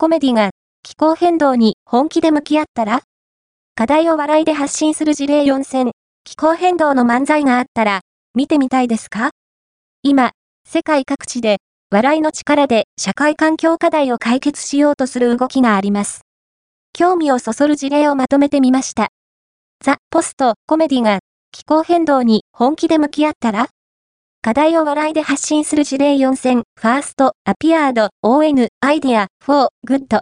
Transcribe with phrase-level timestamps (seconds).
[0.00, 0.50] コメディが
[0.84, 3.02] 気候変動に本気で向き合ったら？
[3.74, 5.90] 課題を笑いで発信する事例4選、
[6.22, 9.30] 気候変動の漫才があったら見てみたいですか？
[10.04, 10.30] 今、
[10.64, 11.56] 世界各地で
[11.90, 16.20] 笑いの力で社会環境課題を解決しようとする動きがあります。
[16.92, 19.08] 興味をそそる事例をまとめてみました。
[19.84, 21.18] The post コメディが
[21.50, 23.66] 気候変動に本気で向き合ったら？
[24.40, 30.16] 課題を笑いで発信する事例4選、ファースト、アピアード、ON、アイディア、フォー、グッド。